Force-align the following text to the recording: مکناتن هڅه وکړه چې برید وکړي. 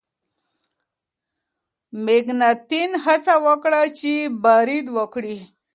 مکناتن 2.05 2.91
هڅه 3.05 3.33
وکړه 3.45 3.81
چې 3.99 4.11
برید 4.43 4.85
وکړي. 4.97 5.37